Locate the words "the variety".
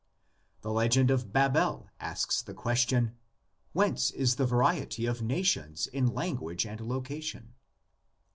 4.37-5.05